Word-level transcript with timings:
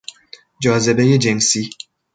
جاذبهی 0.61 1.17
جنسی 1.17 1.69